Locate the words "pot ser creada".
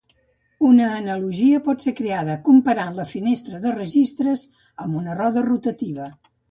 1.67-2.39